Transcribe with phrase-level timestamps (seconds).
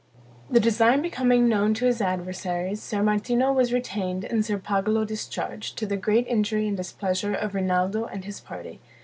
[0.49, 5.77] The design becoming known to his adversaries, Ser Martino was retained and Ser Pagolo discharged,
[5.77, 8.79] to the great injury and displeasure of Rinaldo and his party.